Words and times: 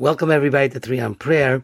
Welcome 0.00 0.30
everybody 0.30 0.70
to 0.70 0.80
Three 0.80 0.98
on 0.98 1.14
Prayer. 1.14 1.62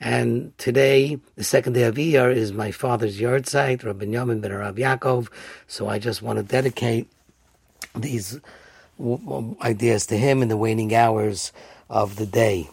And 0.00 0.58
today, 0.58 1.20
the 1.36 1.44
second 1.44 1.74
day 1.74 1.84
of 1.84 1.94
Iyar, 1.94 2.34
is 2.34 2.52
my 2.52 2.72
father's 2.72 3.20
yahrzeit, 3.20 3.84
Rabbi 3.84 4.06
Yamin 4.06 4.40
ben 4.40 4.52
Rav 4.52 4.74
Yaakov. 4.74 5.28
So 5.68 5.88
I 5.88 6.00
just 6.00 6.20
want 6.20 6.38
to 6.38 6.42
dedicate 6.42 7.06
these 7.94 8.40
ideas 9.62 10.04
to 10.06 10.16
him 10.16 10.42
in 10.42 10.48
the 10.48 10.56
waning 10.56 10.96
hours 10.96 11.52
of 11.88 12.16
the 12.16 12.26
day. 12.26 12.68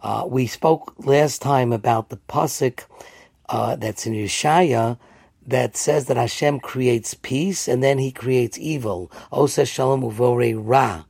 Uh, 0.00 0.24
we 0.26 0.46
spoke 0.46 0.94
last 1.04 1.42
time 1.42 1.70
about 1.70 2.08
the 2.08 2.16
pasuk 2.16 2.84
uh, 3.50 3.76
that's 3.76 4.06
in 4.06 4.14
Yeshaya 4.14 4.96
that 5.46 5.76
says 5.76 6.06
that 6.06 6.16
Hashem 6.16 6.60
creates 6.60 7.12
peace 7.12 7.68
and 7.68 7.82
then 7.82 7.98
He 7.98 8.10
creates 8.10 8.58
evil. 8.58 9.12
Osa 9.30 9.66
shalom 9.66 10.00
uvore 10.00 10.54
ra. 10.58 11.04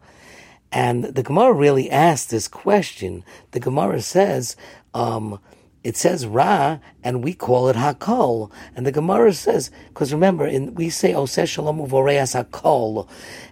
And 0.70 1.04
the 1.04 1.22
Gemara 1.22 1.52
really 1.52 1.90
asked 1.90 2.30
this 2.30 2.48
question. 2.48 3.24
The 3.52 3.60
Gemara 3.60 4.02
says, 4.02 4.56
um, 4.94 5.40
it 5.84 5.96
says 5.96 6.26
Ra, 6.26 6.78
and 7.02 7.24
we 7.24 7.32
call 7.32 7.68
it 7.68 7.76
Hakol. 7.76 8.50
And 8.76 8.84
the 8.84 8.92
Gemara 8.92 9.32
says, 9.32 9.70
because 9.88 10.12
remember, 10.12 10.46
in, 10.46 10.74
we 10.74 10.90
say 10.90 11.12
Oseh 11.12 11.48
Shalom 11.48 11.78
Uvoreas 11.78 12.34
Hakol. 12.34 13.08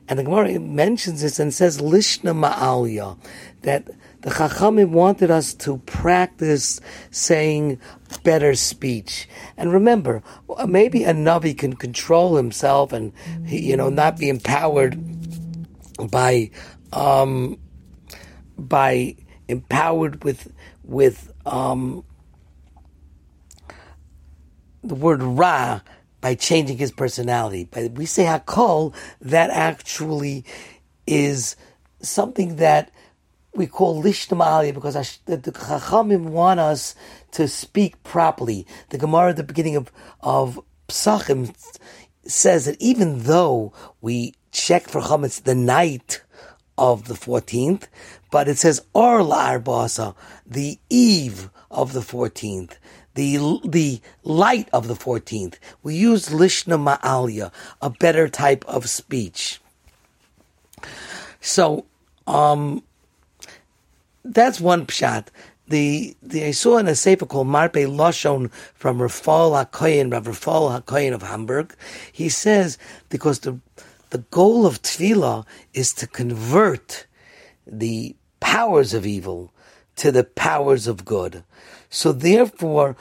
And 0.08 0.18
the 0.18 0.24
Gemara 0.24 0.58
mentions 0.58 1.22
this 1.22 1.38
and 1.38 1.54
says 1.54 1.80
Lishna 1.80 2.34
Ma'alya, 2.34 3.16
that 3.62 3.88
the 4.20 4.30
Chachamim 4.30 4.90
wanted 4.90 5.30
us 5.30 5.54
to 5.54 5.78
practice 5.78 6.80
saying 7.10 7.80
better 8.22 8.54
speech. 8.54 9.28
And 9.56 9.72
remember, 9.72 10.22
maybe 10.66 11.04
a 11.04 11.12
Navi 11.12 11.56
can 11.56 11.74
control 11.74 12.36
himself 12.36 12.92
and, 12.92 13.12
you 13.44 13.76
know, 13.76 13.88
not 13.88 14.18
be 14.18 14.28
empowered 14.28 14.98
by 16.10 16.50
um, 16.92 17.58
by 18.58 19.16
empowered 19.48 20.24
with 20.24 20.52
with 20.82 21.32
um, 21.44 22.04
the 24.82 24.94
word 24.94 25.22
ra 25.22 25.80
by 26.20 26.34
changing 26.34 26.78
his 26.78 26.92
personality. 26.92 27.68
But 27.70 27.92
we 27.92 28.06
say 28.06 28.24
hakol, 28.24 28.94
that 29.20 29.50
actually 29.50 30.44
is 31.06 31.56
something 32.00 32.56
that 32.56 32.90
we 33.54 33.66
call 33.66 34.02
lishtamali 34.02 34.74
because 34.74 34.94
the, 35.26 35.36
the 35.36 35.52
chachamim 35.52 36.30
want 36.30 36.60
us 36.60 36.94
to 37.32 37.48
speak 37.48 38.02
properly. 38.02 38.66
The 38.90 38.98
Gemara 38.98 39.30
at 39.30 39.36
the 39.36 39.42
beginning 39.44 39.76
of 39.76 39.90
of 40.20 40.60
Psachim 40.88 41.54
says 42.24 42.66
that 42.66 42.76
even 42.80 43.20
though 43.20 43.72
we 44.00 44.34
check 44.52 44.88
for 44.88 45.00
chametz 45.00 45.42
the 45.42 45.54
night 45.54 46.22
of 46.78 47.08
the 47.08 47.14
14th, 47.14 47.84
but 48.30 48.48
it 48.48 48.58
says 48.58 48.84
Or 48.92 49.20
Arbasa, 49.20 50.14
the 50.46 50.78
eve 50.90 51.50
of 51.70 51.92
the 51.92 52.00
14th, 52.00 52.76
the, 53.14 53.60
the 53.64 54.00
light 54.22 54.68
of 54.72 54.88
the 54.88 54.94
14th. 54.94 55.54
We 55.82 55.94
use 55.94 56.28
Lishna 56.28 56.78
Ma'alia, 56.78 57.52
a 57.80 57.90
better 57.90 58.28
type 58.28 58.64
of 58.66 58.88
speech. 58.88 59.60
So, 61.40 61.86
um, 62.26 62.82
that's 64.26 64.60
one 64.60 64.86
pshat. 64.86 65.28
The 65.68 66.16
the 66.22 66.44
I 66.44 66.50
saw 66.52 66.78
in 66.78 66.86
a 66.86 66.94
sefer 66.94 67.26
called 67.26 67.48
Marpe 67.48 67.74
Loshon 67.74 68.52
from 68.74 68.98
Rafal 68.98 69.66
HaKoyen, 69.66 70.12
Rav 70.12 70.24
Rafal 70.24 70.82
HaKoyen 70.82 71.12
of 71.12 71.22
Hamburg. 71.22 71.74
He 72.12 72.28
says 72.28 72.78
because 73.08 73.40
the 73.40 73.58
the 74.16 74.22
goal 74.30 74.64
of 74.64 74.80
tefillah 74.80 75.44
is 75.74 75.92
to 75.92 76.06
convert 76.06 77.06
the 77.66 78.16
powers 78.40 78.94
of 78.94 79.04
evil 79.04 79.52
to 79.96 80.10
the 80.10 80.24
powers 80.24 80.86
of 80.86 81.04
good. 81.04 81.44
So 81.90 82.12
therefore, 82.12 82.96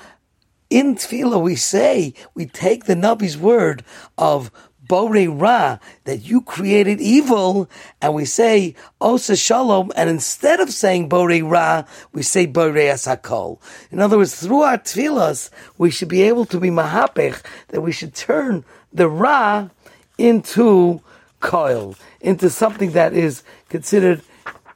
in 0.70 0.96
tefillah 0.96 1.42
we 1.42 1.56
say, 1.56 2.14
we 2.34 2.48
take 2.48 2.84
the 2.84 2.96
Nabi's 2.96 3.38
word 3.38 3.86
of 4.18 4.52
Bore 4.90 5.30
Ra, 5.30 5.80
that 6.04 6.26
you 6.26 6.42
created 6.42 7.00
evil, 7.00 7.70
and 8.02 8.14
we 8.14 8.26
say 8.26 8.76
Osa 9.00 9.38
Shalom, 9.38 9.94
and 9.96 10.10
instead 10.10 10.60
of 10.60 10.70
saying 10.70 11.08
Bore 11.08 11.42
Ra, 11.44 11.86
we 12.12 12.24
say 12.24 12.46
Bore 12.46 12.74
Asakol. 12.74 13.62
In 13.90 14.02
other 14.02 14.18
words, 14.18 14.36
through 14.36 14.64
our 14.64 14.80
tefillahs, 14.80 15.50
we 15.78 15.92
should 15.92 16.10
be 16.10 16.24
able 16.24 16.44
to 16.48 16.60
be 16.60 16.70
mahapech, 16.72 17.42
that 17.70 17.80
we 17.80 17.94
should 17.94 18.14
turn 18.14 18.66
the 18.92 19.08
Ra 19.08 19.70
into 20.18 21.02
coil, 21.40 21.96
into 22.22 22.50
something 22.50 22.92
that 22.92 23.14
is 23.14 23.44
considered 23.70 24.22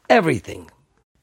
everything. 0.10 0.70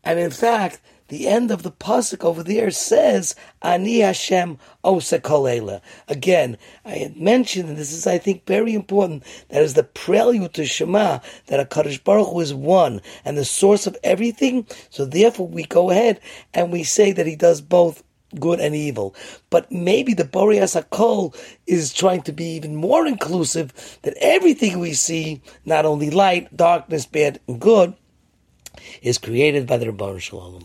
And 0.04 0.18
in 0.18 0.30
fact, 0.30 0.80
the 1.08 1.28
end 1.28 1.52
of 1.52 1.62
the 1.62 1.70
pasuk 1.70 2.24
over 2.24 2.42
there 2.42 2.70
says 2.72 3.36
Ani 3.62 4.00
Hashem 4.00 4.58
Osa 4.82 5.80
Again, 6.08 6.58
I 6.84 6.90
had 6.90 7.16
mentioned, 7.16 7.68
and 7.68 7.78
this 7.78 7.92
is, 7.92 8.08
I 8.08 8.18
think, 8.18 8.44
very 8.44 8.74
important. 8.74 9.22
That 9.50 9.62
is 9.62 9.74
the 9.74 9.84
prelude 9.84 10.54
to 10.54 10.66
Shema 10.66 11.20
that 11.46 11.60
a 11.60 11.64
Hakadosh 11.64 12.02
Baruch 12.02 12.28
Hu 12.28 12.40
is 12.40 12.52
one 12.52 13.00
and 13.24 13.38
the 13.38 13.44
source 13.44 13.86
of 13.86 13.96
everything. 14.02 14.66
So 14.90 15.04
therefore, 15.04 15.46
we 15.46 15.64
go 15.64 15.90
ahead 15.90 16.20
and 16.52 16.72
we 16.72 16.82
say 16.82 17.12
that 17.12 17.26
He 17.26 17.36
does 17.36 17.60
both 17.60 18.02
good 18.38 18.60
and 18.60 18.74
evil. 18.74 19.14
But 19.50 19.70
maybe 19.70 20.14
the 20.14 20.24
Boreas 20.24 20.74
Hakol 20.74 21.36
is 21.66 21.92
trying 21.92 22.22
to 22.22 22.32
be 22.32 22.44
even 22.56 22.76
more 22.76 23.06
inclusive 23.06 23.98
that 24.02 24.16
everything 24.20 24.78
we 24.78 24.94
see, 24.94 25.40
not 25.64 25.84
only 25.84 26.10
light, 26.10 26.54
darkness, 26.56 27.06
bad, 27.06 27.40
and 27.46 27.60
good, 27.60 27.94
is 29.02 29.18
created 29.18 29.66
by 29.66 29.76
the 29.76 29.86
Rabban 29.86 30.20
Shalom. 30.20 30.64